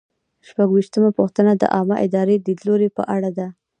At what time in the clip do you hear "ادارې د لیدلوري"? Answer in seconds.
2.05-2.89